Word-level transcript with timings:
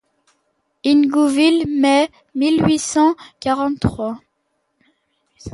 Ingouville, 0.83 1.63
mai 1.79 2.09
mille 2.33 2.65
huit 2.65 2.79
cent 2.79 3.15
quarante-trois. 3.39 4.19